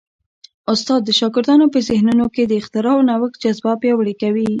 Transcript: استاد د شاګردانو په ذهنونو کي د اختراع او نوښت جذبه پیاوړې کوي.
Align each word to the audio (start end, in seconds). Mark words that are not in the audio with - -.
استاد 0.73 1.01
د 1.05 1.09
شاګردانو 1.19 1.65
په 1.73 1.79
ذهنونو 1.89 2.25
کي 2.33 2.43
د 2.45 2.53
اختراع 2.61 2.95
او 2.97 3.05
نوښت 3.09 3.35
جذبه 3.43 3.71
پیاوړې 3.81 4.15
کوي. 4.21 4.47